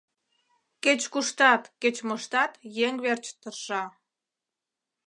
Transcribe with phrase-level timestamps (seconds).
[0.83, 2.51] Кеч-куштат, кеч-моштат
[2.85, 3.83] еҥ верч тырша.